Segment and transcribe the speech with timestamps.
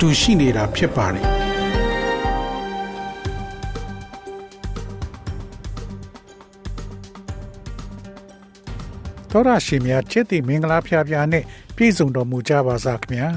[0.00, 1.24] တူရှိနေတာဖြစ်ပါတယ်
[9.30, 11.44] တော်ရရှိမြချစ်တီမင်္ဂလာဖျားဖျားနဲ့
[11.76, 13.28] ပြည်စုံတော်မူကြပါစားခင်ဗျာ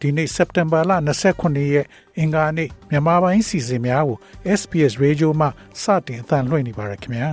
[0.00, 0.92] ဒီနေ့စက်တင်ဘာလ
[1.32, 1.86] 29ရက်
[2.18, 4.18] အင်္ဂါနေ့မြန်မာပိုင်းစီစဉ်များကို
[4.58, 5.46] SPS Radio မှ
[5.82, 7.30] စတင်အသံလွှင့်နေပါရခင်ဗျာ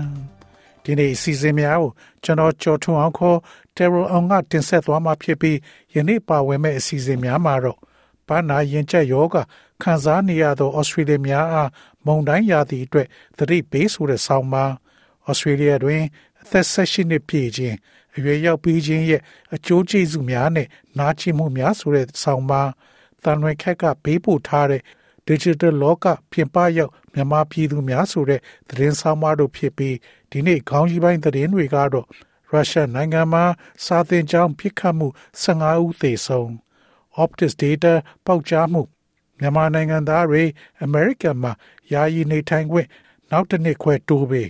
[0.83, 1.91] ဒီနေ့အစီအစဉ်များကို
[2.23, 3.37] ကျွန်တော်ကြော်ထွန်းအောင်ခေါ်
[3.75, 5.57] Terror အောင်ကတင်ဆက်သွားမှာဖြစ်ပြီး
[5.95, 7.79] ယနေ့ပါဝင်မဲ့အစီအစဉ်များမှာတော့
[8.27, 9.35] ဘာနာရင်ကျက်ယောဂ
[9.81, 11.69] ခံစားနေရသောဩစတြေးလျများအား
[12.05, 14.65] မုန်တိုင်းရာသီအတွက်သတိပေးဆိုတဲ့ဆောင်းပါ
[15.27, 16.03] ဩစတြေးလျတွင်
[16.41, 17.75] အသက်16နှစ်ပြည့်ခြင်း
[18.15, 19.21] အရွယ်ရောက်ပြီးခြင်းရဲ့
[19.55, 22.63] အကျိုးကျေးဇူးများနဲ့နာကျင်မှုများဆိုတဲ့ဆောင်းပါ
[23.23, 24.81] တန်ရွယ်ခက်ကဘေးပို့ထားတဲ့
[25.27, 29.95] digital လောကပြင်ပရောက်မြန်မာပြည်သူများဆိုတဲ့သတင်းဆောင်မတို့ဖြစ်ပြီး
[30.31, 32.07] ဒီနေ့ခေါင်းကြီးပိုင်းသတင်းတွေကတော့
[32.51, 33.43] ရုရှားနိုင်ငံမှာ
[33.85, 35.07] စာသင်ကျောင်းပြစ်ခတ်မှု
[35.43, 36.64] 15ဦးသေဆုံး
[37.23, 37.93] Optus Data
[38.25, 38.81] ပေါက်ကြားမှု
[39.39, 40.43] မြန်မာနိုင်ငံသားတွေ
[40.83, 41.51] အမေရိကန်မှာ
[41.91, 42.87] ယာယီနေထိုင်ခွင့်
[43.31, 44.49] နောက်တစ်နှစ်ခွဲတိုးပေး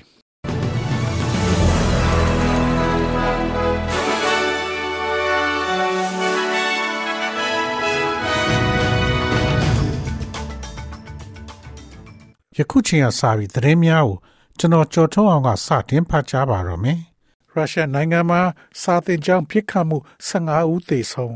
[12.58, 14.18] ယခုချိန်ကစပြီးသတင်းများကို
[14.60, 17.00] ကျွန်တော်ကြော်ထုတ်အောင်ကစတင်ဖတ်ကြားပါတော့မယ်။
[17.52, 18.42] ရုရှားနိုင်ငံမှာ
[18.82, 21.36] စာတင်ကြောင်းပြစ်ခတ်မှု15ဦးသေဆုံး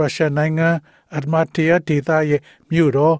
[0.00, 0.68] ရုရှားနိုင်ငံ
[1.16, 3.16] အဒမတီယာဒေသရဲ့မြို့တော်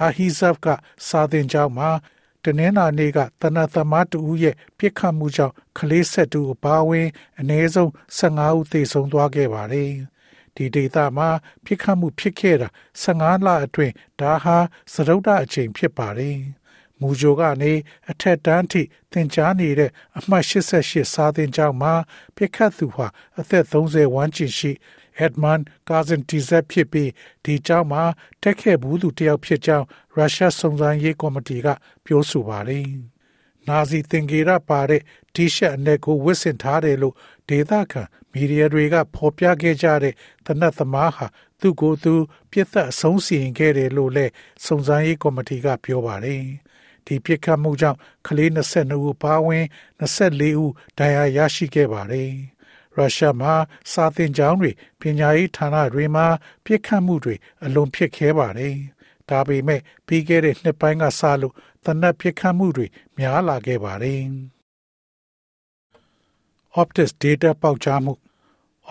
[0.00, 0.66] အာဟီဇပ်က
[1.06, 1.90] စာတင်ကြောင်းမှာ
[2.44, 7.08] တနင်္လာနေ့ကတနသမားတူရဲ့ပြစ်ခတ်မှုကြောင့်ကလေးဆက်တူအပါဝင်
[7.38, 9.92] အနည်းဆုံး15ဦးသေဆုံးသွားခဲ့ပါတယ်။
[10.56, 11.28] ဒီဒေသမှာ
[11.64, 12.68] ပြစ်ခတ်မှုဖြစ်ခဲ့တာ
[13.02, 14.56] 15လအတွင်းဒါဟာ
[14.92, 16.38] စရုပ်ဒအချိန်ဖြစ်ပါတယ်။
[17.00, 17.72] မူဂျိုကနေ
[18.10, 21.94] အထက်တန်းထိသင်ကြားနေတဲ့အမှတ်88စာသင်ကျောင်းမှာ
[22.36, 23.06] ပြစ်ခတ်သူဟာ
[23.38, 24.72] အသက်30ဝန်းကျင်ရှိ
[25.24, 27.10] Edmund Kazan Tizet ဖြစ်ပြီး
[27.44, 28.02] ဒီကျောင်းမှာ
[28.42, 31.66] တက်ခဲ့ဘူးသူတယောက်ဖြစ်ကြောင်းရုရှားစုံစမ်းရေးကော်မတီက
[32.04, 32.86] ပြောဆိုပါတယ်။
[33.68, 35.02] နာဇီသင်္ကေတပါတဲ့
[35.34, 37.14] တီရှပ်အနက်ကိုဝတ်ဆင်ထားတယ်လို့
[37.48, 40.14] ဒေသခံမီဒီယာတွေကဖော်ပြခဲ့ကြတဲ့
[40.46, 41.26] တနတ်သမားဟာ
[41.60, 42.14] သူ့ကိုယ်သူ
[42.50, 44.32] ပြစ်သက်အဆုံးစီရင်ခဲ့တယ်လို့လည်း
[44.64, 46.42] စုံစမ်းရေးကော်မတီကပြောပါတယ်။
[47.06, 49.64] ဒီပြစ်ခတ်မှုကြောင့်ကလေး22ဦးပါဝင်
[50.00, 52.32] 24ဦးဒဏ်ရာရရှိခဲ့ပါတယ်။
[52.96, 53.54] ရုရှားမှာ
[53.92, 54.70] စာသင်ကျောင်းတွေ
[55.00, 56.26] ပညာရေးဌာနတွေမှာ
[56.64, 57.34] ပြစ်ခတ်မှုတွေ
[57.64, 58.74] အလွန်ဖြစ်ခဲပါတယ်။
[59.28, 62.86] ဒါပေမဲ့ပြီးခဲ့တဲ့နှစ်ပိုင်းကစလို့သနက်ပြစ်ခတ်မှုတွေ
[63.18, 64.20] များလာခဲ့ပါတယ်။
[66.80, 68.12] Optus data ပေါက်ကြားမှု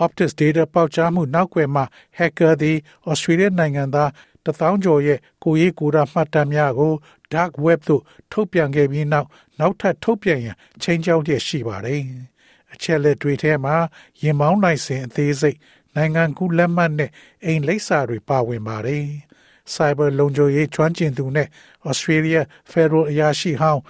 [0.04, 1.84] Optus data ပေါက်ကြားမှုနောက်ွယ်မှာ
[2.18, 2.76] hacker သည်
[3.10, 4.10] Australia နိုင်ငံသား
[4.44, 6.92] တထောင်ကျော်ရဲ့ကိုရေးကိုရာမှတ်တမ်းများကို
[7.32, 8.02] dark web သို့
[8.32, 9.28] ထုတ်ပြန်ခဲ့ပြီးနောက်
[9.58, 12.02] နောက်ထပ်ထုတ်ပြန်ရန်ချိန်ချောင်းတည်းရှိပါတယ်။
[12.72, 13.76] အချက်လက်တွေထဲမှာ
[14.22, 15.58] ရင်မောင်းနိုင်စဉ်အသေးစိတ်
[15.96, 17.10] နိုင်ငံကူးလက်မှတ်နဲ့
[17.44, 19.04] အိမ်လိပ်စာတွေပါဝင်ပါတယ်။
[19.74, 21.48] Cyber လုံခြုံရေးကျွမ်းကျင်သူနဲ့
[21.90, 22.40] Australia
[22.70, 23.82] Federal အရာရှိဟောင်း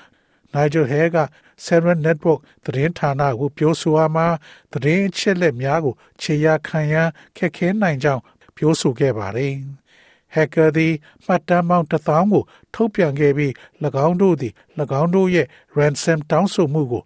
[0.55, 1.19] Nigel Hare က
[1.67, 4.27] Seven Network သတင်းဌာနကိုပြောဆိုအားမှာ
[4.73, 8.23] သတင်းအချက်လက်များကိုခြေရာခံရန်ခက်ခဲနိုင်ကြောင်း
[8.57, 9.55] ပြောဆိုခဲ့ပါတယ်။
[10.35, 10.95] hacker သည်
[11.25, 12.45] မှတ်တမ်းပေါင်း1000ကို
[12.75, 13.53] ထုတ်ပြန်ခဲ့ပြီး၎
[14.07, 14.53] င်းတို့သည်၎
[15.01, 15.47] င်းတို့ရဲ့
[15.79, 17.03] ransom တောင်းဆိုမှုကို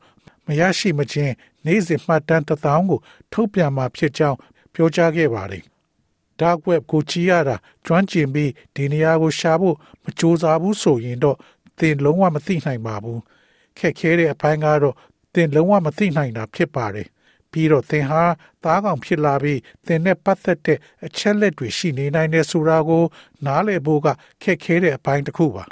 [0.46, 1.34] မရရှိမချင်း
[1.66, 3.00] နေ့စဉ်မှတ်တမ်း1000ကို
[3.32, 4.38] ထုတ်ပြန်မှာဖြစ်ကြောင်း
[4.74, 5.62] ပြောကြားခဲ့ပါတယ်။
[6.40, 7.56] dark web ကိုကြည့်ရတာ
[7.86, 11.36] ကျွမ်းကျင်ပြီးဒီနေရာကိုရှာဖို့မကြိုးစားဘူးဆိုရင်တော့
[11.78, 13.18] သင်လုံးဝမသိနိုင်ပါဘူး။
[13.78, 14.96] ခက်ခဲတဲ့အပိုင်းကတော့
[15.34, 17.08] သင်လုံးဝမသိနိုင်တာဖြစ်ပါတယ်။
[17.52, 18.22] ပြီးတော့သင်ဟာ
[18.64, 23.04] သားကောင်ဖြစ်လာပြီးသင်နဲ့ပတ်သက်တဲ့အချက်လက်တွေရှိနေနိုင်တယ်ဆိုတာကို
[23.46, 24.08] နားလည်ဖို့က
[24.42, 25.64] ခက်ခဲတဲ့အပိုင်းတစ်ခုပါ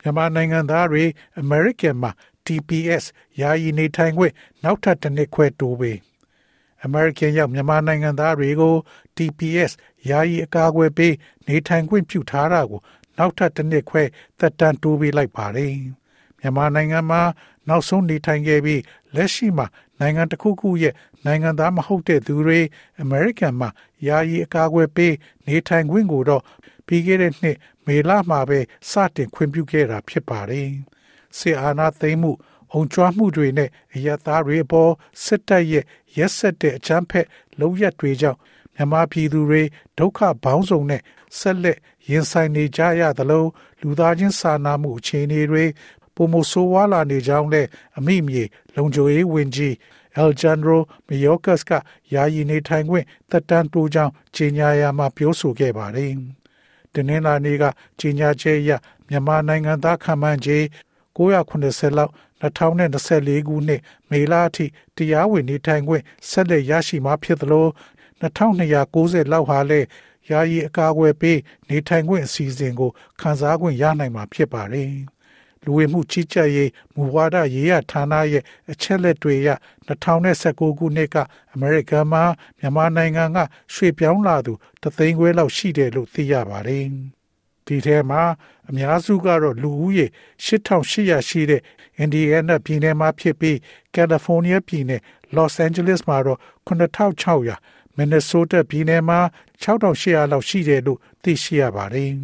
[0.00, 1.04] မြန်မာနိုင်ငံသားတွေ
[1.42, 2.10] American မှာ
[2.46, 3.04] TPS
[3.40, 5.96] ယာယီနေထိုင်ခွင့်နောက်ထပ်တစ်နှစ်ခွဲတိုးပေး
[6.86, 8.74] American ရောက်မြန်မာနိုင်ငံသားတွေကို
[9.16, 9.72] TPS
[10.08, 11.14] ယာယီအကာအကွယ်ပေး
[11.46, 12.80] နေထိုင်ခွင့်ပြုထားတာကို
[13.18, 14.02] နောက်ထပ်တစ်နှစ်ခွဲ
[14.38, 15.74] သက်တမ်းတိုးပေးလိုက်ပါတယ်
[16.38, 17.22] မြန်မာနိုင်ငံမှာ
[17.68, 18.82] နောက်ဆုံးနေထိုင်ခဲ့ပြီး
[19.14, 19.66] လက်ရှိမှာ
[20.00, 20.94] နိုင်ငံတစ်ခုခုရဲ့
[21.24, 22.60] နိုင်ငံသားမဟုတ်တဲ့သူတွေ
[23.00, 23.68] အမေရိကန်မှာ
[24.06, 25.14] ယာယီအကာအကွယ်ပေး
[25.46, 26.42] နေထိုင်ခွင့်ကိုတော့
[26.86, 27.56] ပြီးခဲ့တဲ့နှစ်
[27.86, 28.58] မေလမှာပဲ
[28.90, 30.70] စတင်ခွင့်ပြုခဲ့တာဖြစ်ပါတယ်။
[31.36, 32.32] ဆီအာနာသိမ်းမှု
[32.72, 34.92] အုံကြွားမှုတွေနဲ့အယက်သားတွေအပေါ်
[35.24, 35.84] စစ်တပ်ရဲ့
[36.16, 37.26] ရက်ဆက်တဲ့အကြမ်းဖက်
[37.60, 38.38] လုပ်ရက်တွေကြောင့်
[38.76, 39.62] မမြန်မာပြည်သူတွေ
[39.98, 41.02] ဒုက္ခဘောင်းဆောင်နဲ့
[41.38, 41.78] ဆက်လက်
[42.08, 43.44] ရင်ဆိုင်နေကြရသလို
[43.80, 45.64] လူသားချင်းစာနာမှုအခြေအနေတွေ
[46.14, 47.66] ပုံမဆိုးဝါးလာနေကြောင်းနဲ့
[47.98, 48.42] အမိမြေ
[48.74, 49.74] လုံခြုံရေးဝန်ကြီး
[50.20, 50.78] Alejandro
[51.08, 51.70] Mayorkas က
[52.14, 56.12] ယာယီနေထိုင်ခွင့်သက်တမ်းတိုးကြောင်းကြေညာရာမှာပြောဆိုခဲ့ပါတယ်။
[56.92, 57.64] ဒီနေ့လာနေ့က
[58.00, 58.70] ကြေညာချက်အရ
[59.08, 60.66] မြန်မာနိုင်ငံသားခံမှန်းခြင်း
[61.16, 62.12] 980လောက်
[62.42, 63.80] 2024ခုနှစ်
[64.10, 64.66] မေလအထိ
[64.96, 67.66] တရားဝင်နေထိုင်ခွင့်ဆက်လက်ရရှိမှာဖြစ်သလို
[68.20, 69.86] 2290လောက်ဟာလည်း
[70.30, 72.90] ယာယီအကာအကွယ်ပေးနေထိုင်ခွင့်အစီအစဉ်ကို
[73.20, 74.92] ခန်းစားခွင့်ရနိုင်မှာဖြစ်ပါတယ်။
[75.64, 79.50] လူဝင်မှုကြီးကြပ်ရေးမူဝါဒရေးရဌာနရဲ့အချက်လက်တွေအရ
[79.88, 81.16] 2019ခုနှစ်က
[81.52, 82.22] အမေရိကန်မှာ
[82.58, 83.38] မြန်မာနိုင်ငံက
[83.74, 84.52] ရွှေ့ပြောင်းလာသူ
[84.82, 86.86] တသိန်းခွဲလောက်ရှိတယ်လို့သိရပါတယ်။
[87.70, 88.22] ဒီထဲမှာ
[88.68, 90.06] အများစုကတော့လူဦးရေ
[90.44, 91.62] 8800ရှိတဲ့
[92.04, 93.56] Indiana ပြည်နယ်မှာဖြစ်ပြီး
[93.94, 95.00] California ပြည်နယ်
[95.36, 99.18] Los Angeles မှာတော့9600 Minnesota ပြည်နယ်မှာ
[99.62, 102.12] 6800လောက်ရှိတယ်လို့သိရှိရပါတယ်။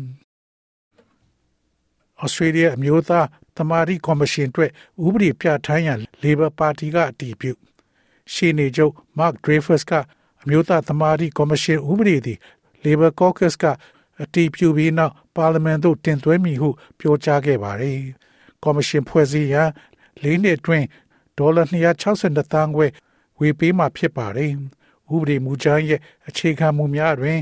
[2.24, 3.26] Australia အမျိုးသား
[3.56, 4.70] သမာဓိကော်မရှင်အတွက်
[5.06, 7.52] ဥပဒေပြဋ္ဌာန်းရန် Labor Party ကအတည်ပြု
[8.32, 9.92] ရှေ့နေချုပ် Mark Dreyfus က
[10.42, 12.38] အမျိုးသားသမာဓိကော်မရှင်ဥပဒေသည်
[12.84, 13.64] Labor Caucus က
[14.22, 16.68] အတည်ပြုပြီးနောက်ပါလီမန်သို့တင်သွင်းမည်ဟု
[16.98, 17.98] ပြောကြားခဲ့ပါတယ်။
[18.62, 19.70] ကော်မရှင်ဖွဲ့စည်းရန်
[20.22, 20.86] ၄နှစ်အတွင်း
[21.38, 22.86] ဒေါ်လာ262သန်းခွဲ
[23.40, 24.52] ဝေပေးမှာဖြစ်ပါတယ်။
[25.14, 27.38] ဥပဒေမူကြမ်းရဲ့အခြေခံမူများတွင်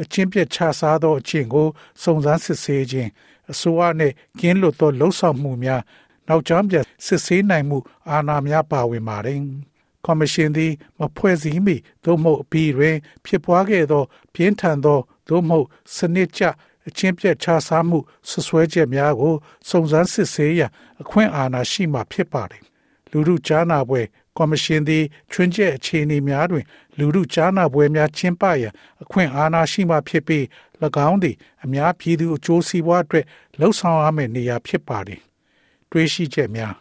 [0.00, 1.68] အချင်းပြတ်ခြစားသောအချင်းကို
[2.02, 3.10] စုံစမ်းစစ်ဆေးခြင်း
[3.50, 5.82] အစိုးရနှင့်ကင်းလွတ်သောလှုပ်ဆောင်မှုများ
[6.28, 6.76] နောက်ကျောင်းပြ
[7.06, 7.78] စစ်ဆေးနိုင်မှု
[8.10, 9.40] အာဏာများပါဝင်ပါတယ်။
[10.04, 14.02] ကော်မရှင်သည်မဖွဲ့စည်းမီသို့မဟုတ်အပြီးတွင် ဖြစ်ပွားခဲ့သော
[14.34, 15.66] ပြင်းထန်သောသို့မဟုတ်
[15.96, 16.42] စနစ်ကျ
[16.88, 19.34] အချင်းပြတ်ခြားစားမှုဆွဆွဲချက်များကို
[19.68, 20.70] စုံစမ်းစစ်ဆေးရန်
[21.02, 22.62] အခွင့်အာဏာရှိမှဖြစ်ပါတယ်။
[23.10, 24.02] လူမှုကြားနာပွဲ
[24.36, 26.64] ကော်မရှင်သည်ချွင်းချက်အခြေအနေများတွင်
[26.98, 28.72] လူမှုကြားနာပွဲများကျင်းပရန်
[29.02, 30.44] အခွင့်အာဏာရှိမှဖြစ်ပြီး၎
[31.08, 33.24] င်းသည်အများပြည်သူအကျိုးစီးပွားအတွက်
[33.58, 35.20] လှုံ့ဆော်ရမယ့်နေရာဖြစ်ပါတယ်။
[35.90, 36.74] တွေးရှိချက်များ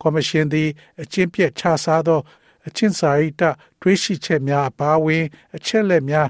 [0.00, 0.68] ကော်မရှင်သည်
[1.02, 2.20] အကျင့်ပြတ်ခြစားသော
[2.66, 3.42] အချင်းစာရိတ
[3.80, 5.24] တွေးရှိချက်များအပါအဝင်
[5.56, 6.28] အချက်လက်များ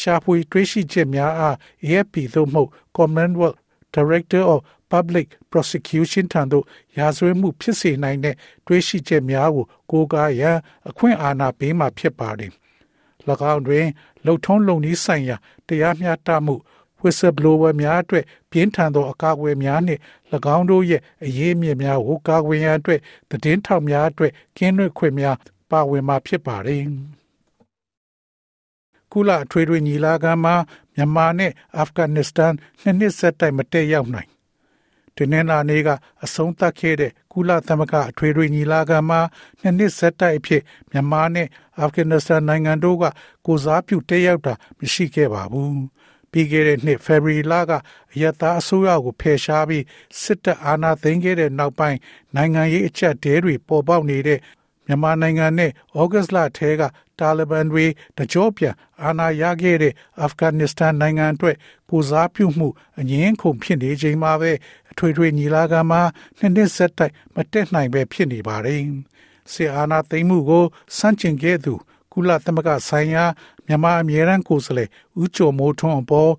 [0.00, 1.54] ရှာဖွေတွေးရှိချက်များအား
[1.84, 3.58] AFP သို့မဟုတ် Commonwealth
[3.94, 4.60] Director of
[4.92, 6.64] Public Prosecution ထံသို့
[6.98, 8.36] ရာဇဝတ်မှုဖြစ်စေနိုင်တဲ့
[8.66, 12.52] တွေးရှိချက်များကိုကိုးကားရန်အခွင့်အာဏာပေးမှဖြစ်ပါတယ်။၎
[13.52, 13.86] င်းတွင်
[14.24, 15.36] လှုပ်ထုံးလုံနည်းဆိုင်ရာ
[15.68, 16.54] တရားမျှတမှု
[17.00, 20.00] whistleblower များအတွက်ပြင်းထန်သောအကာအကွယ်များနှင့်၎
[20.56, 23.00] င်းတို့ရဲ့အရေးအမြစ်များကိုကာကွယ်ရန်အတွက်
[23.30, 25.36] သတင်းထောက်များအတွက်ကင်းလွတ်ခွင့်များ
[25.70, 26.82] ပါဝင်မှာဖြစ်ပါတယ်။
[29.12, 30.54] ကုလအထွေထွေညီလာခံမှာ
[30.94, 34.30] မြန်မာနဲ့အာဖဂန်နစ္စတန်နှစ်နှစ်ဆက်တိုက်မတည့်ရောက်နိုင်
[35.16, 35.88] ဒီနေ့နာနေ့က
[36.24, 39.20] အဆုံးသတ်ခဲ့တဲ့ကုလသမဂ္ဂအထွေထွေညီလာခံမှာ
[39.60, 41.48] နှစ်နှစ်ဆက်တိုက်အဖြစ်မြန်မာနဲ့
[41.80, 43.04] အာဖဂန်နစ္စတန်နိုင်ငံတို့က
[43.46, 45.76] ကိုစားပြုတက်ရောက်တာမရှိခဲ့ပါဘူး။
[46.30, 47.72] ပြီးခဲ့တဲ့နှစ်ဖေဖော်ဝါရီလက
[48.12, 49.84] အယက်သားအစိုးရကိုဖယ်ရှားပြီး
[50.22, 51.98] စစ်တပ်အာဏာသိမ်းခဲ့တဲ့နောက်ပိုင်း
[52.34, 54.40] နိုင်ငံရေးအချက်တဲတွေပေါ်ပေါက်နေတဲ့
[54.86, 56.82] မြန်မာနိုင်ငံနဲ့ဩဂတ်လထဲက
[57.18, 57.84] တာလီဘန်တွေ
[58.16, 61.56] တကြောပြန်အာဏာရခဲ့တဲ့အာဖဂန်နစ္စတန်နိုင်ငံအတွက်
[61.90, 62.68] ကိုစားပြုမှု
[63.00, 64.52] အငင်းခုန်ဖြစ်နေချိန်မှာပဲ
[64.90, 66.02] အထွေထွေညီလာခံမှာ
[66.38, 68.80] နှစ်နှစ်ဆက်တိုက်မတက်နိုင်ပဲဖြစ်နေပါတယ်။
[69.52, 70.64] ဆီအာနာသိမ်းမှုကို
[70.98, 71.74] စန့်ကျင်ခဲ့သူ
[72.12, 73.24] ကုလသမဂ္ဂဆိုင်ရာ
[73.66, 74.90] မြန်မာအမြဲတမ်းကိုယ်စားလှယ်
[75.22, 76.32] ဦးကျော်မိုးထွန်းအပေါ်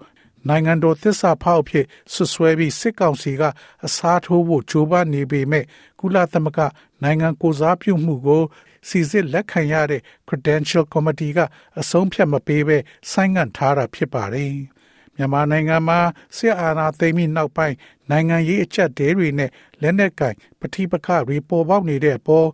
[0.48, 3.44] နိုင်ငံတော်သစ္စာဖောက်ဖြစ်ဆွဆွဲပြီးစစ်ကောင်စီက
[3.86, 5.66] အစားထိုးဖို့ကြိုးပမ်းနေပေမဲ့
[6.00, 6.60] ကုလသမဂ္ဂ
[7.04, 8.44] နိုင်ငံကိုစားပြုမှုကို
[8.90, 11.40] စီစစ်လက်ခံရတဲ့ Credential Committee က
[11.80, 12.78] အဆုံးဖြတ်မပေးဘဲ
[13.12, 14.54] ဆိုင်းငံ့ထားတာဖြစ်ပါတယ်။
[15.16, 16.00] မြန်မာနိုင်ငံမှာ
[16.36, 17.76] ဆရာအာဏာသိမ်းပြီးနောက်ပိုင်း
[18.10, 19.52] နိုင်ငံရေးအကျပ်တဲတွေနဲ့
[19.82, 22.48] လက်နက်ကင်ပဋိပက္ခတွေပေါ်ပေါက်နေတဲ့အပေါ်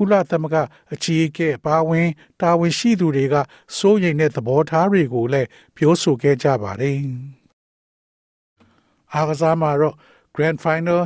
[0.00, 0.56] ကုလသမဂ္ဂ
[0.92, 2.08] အကြီးအကဲအပါဝင်
[2.40, 3.34] တာဝန်ရှိသူတွေက
[3.76, 6.96] စိုးရိမ်တဲ့သဘောထားတွေကိုလည်းပြောဆိုခဲ့ကြပါတယ်။
[9.14, 9.96] အားကစားမှာတော့
[10.34, 11.00] Grand Final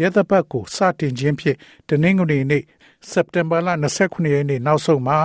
[0.00, 2.64] ရဲတပ်ပတ်ကိုစတင်ခြင်းဖြင့်တနင်္ဂနွေနေ့
[3.10, 3.68] စက်တင်ဘာလ
[4.02, 5.18] 29ရက်နေ့နောက်ဆုံးမှာ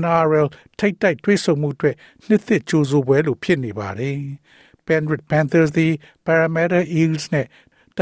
[0.00, 0.48] NRL
[0.78, 4.16] ထိတ်တိုက်တွေ့ဆုံမှုအတွက်နှစ်သစ်ကြိုးဆိုပွဲလိုဖြစ်နေပါတယ်။
[4.86, 5.92] Penrith Panthers သည်
[6.26, 7.46] Parramatta Eels နဲ့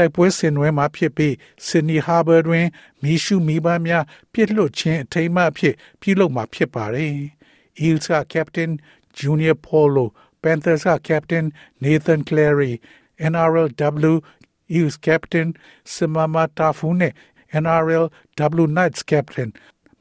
[0.00, 1.32] ိုက်ပွဲဆင်နွှဲမှာဖြစ်ပြီး
[1.66, 2.66] Sydney Harbour တွင်
[3.02, 7.14] မီရှုမီးပန်းများပြစ်လွတ်ခြင်းအထိမ်းအမှတ်အဖြစ်ပြုလုပ်မှာဖြစ်ပါတယ်။
[7.84, 8.70] Eels က Captain
[9.18, 10.04] Junior Paulo
[10.42, 11.44] Panthers က Captain
[11.82, 12.72] Nathan Cleary
[13.30, 14.14] NRLW
[14.76, 15.48] Eels Captain
[15.94, 17.12] Simama Tafu နဲ့
[17.62, 18.04] NRL
[18.62, 19.48] W Knights Captain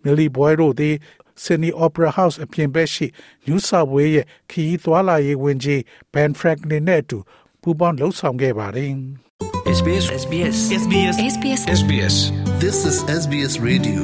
[0.04, 0.96] Millie Boy တို့သည်
[1.44, 3.08] Sydney Opera House အပြင်ဘက်ရှိ
[3.48, 5.80] New South Wales ရဲ့ခရီးသွားလာရေးဝန်ကြီး
[6.14, 7.18] Ben Franklin နဲ့အတူ
[7.62, 8.92] ပူးပေါင်းလှုပ်ဆောင်ခဲ့ပါတယ်။
[9.70, 12.16] SBS SBS SBS SBS SBS
[12.64, 14.02] This is SBS Radio.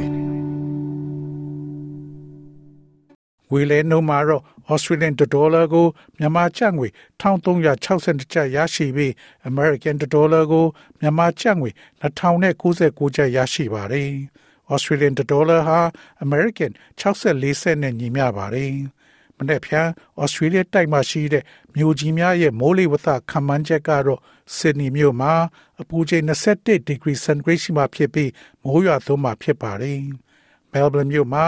[3.50, 5.88] ငွေလဲနှုန်းမှာတော့ Australian dollar ကို
[6.18, 6.88] မြန်မာကျပ်ငွေ
[7.22, 9.12] 1362ကျပ်ရရှိပြီး
[9.50, 10.66] American dollar ကို
[11.00, 11.70] မြန်မာကျပ်ငွေ
[12.02, 14.12] 2099ကျပ်ရရှိပါတယ်။
[14.74, 15.80] Australian dollar ဟာ
[16.26, 18.74] American 64စက်နဲ့ညီမျှပါတယ်။
[19.39, 19.89] မနေ့ဖြန်
[20.21, 21.45] ဩစတြေးလျတိုက်မှာရှိတဲ့
[21.77, 24.21] မြို့ကြီးများရဲ့မိုးလေဝသခန့်မှန်းချက်ကတော့
[24.57, 25.33] ဆစ်ဒနီမြို့မှာ
[25.81, 28.31] အပူချိန်21ဒီဂရီစင်တီဂရိတ်ရှိမှဖြစ်ပြီး
[28.65, 30.01] မိုးရွာသွန်းမှာဖြစ်ပါတယ်။
[30.73, 31.45] မဲလ်ဘန်မြို့မှာ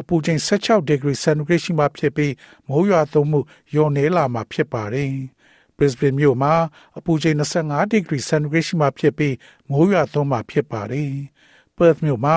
[0.00, 2.32] အပူချိန်16ဒီဂရီစင်တီဂရိတ်ရှိမှဖြစ်ပြီး
[2.68, 3.40] မိုးရွာသွန်းမှု
[3.72, 5.12] လျော့နေလာမှာဖြစ်ပါတယ်။
[5.76, 6.54] Brisbane မြို့မှာ
[6.98, 9.34] အပူချိန်25ဒီဂရီစင်တီဂရိတ်ရှိမှဖြစ်ပြီး
[9.70, 11.12] မိုးရွာသွန်းမှာဖြစ်ပါတယ်။
[11.76, 12.36] Perth မြို့မှာ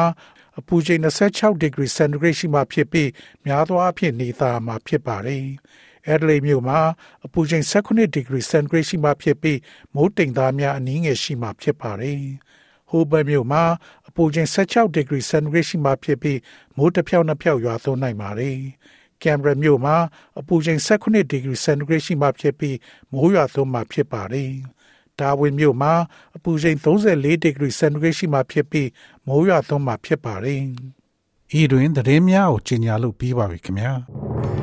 [0.60, 3.10] အပူချိန်26ဒီဂရီစင်တီဂရိတ်ရှိမှဖြစ်ပြီး
[3.46, 5.46] များသောအားဖြင့်နေသားမှာဖြစ်ပါတယ်။
[6.14, 6.80] Adelaide မြို့မှာ
[7.26, 9.60] အပူချိန်18ဒီဂရီစင်တီဂရိတ်ရှိမှဖြစ်ပြီး
[9.96, 12.22] မိုးတိမ်သားများအနည်းငယ်ရှိမှဖြစ်ပါတယ်။
[12.92, 13.64] Hobart မြို့မှာ
[14.08, 16.40] အပူချိန်16ဒီဂရီစင်တီဂရိတ်ရှိမှဖြစ်ပြီး
[16.78, 18.58] မိုးတစ်ဖြောက်နှစ်ဖြောက်ရွာသွန်းနိုင်ပါတယ်။
[19.24, 19.96] Canberra မြို့မှာ
[20.40, 22.78] အပူချိန်18ဒီဂရီစင်တီဂရိတ်ရှိမှဖြစ်ပြီး
[23.12, 24.52] မိုးရွာသွန်းမှဖြစ်ပါတယ်။
[25.20, 25.94] ဒါဝင်မြို့မှာ
[26.36, 28.90] အပူချိန်34ဒီဂရီစင်တီဂရိတ်ရှိမှဖြစ်ပြီး
[29.26, 30.62] မိုးရွာသွန်းမှဖြစ်ပါတယ်။
[31.60, 33.94] ဤတွင်သတင်းများကိုကြီးညာလို့ပြီးပါပြီခင်ဗျာ။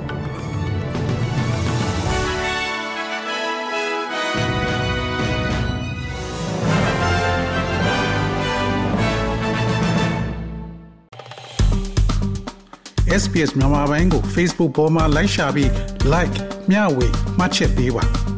[13.22, 15.70] SPS မြန်မာပိုင်းကို Facebook ပေါ်မှာ like ရှာပြီး
[16.12, 16.36] like
[16.70, 17.06] မျှဝေ
[17.38, 18.31] မှတ်ချက်ပေးပါ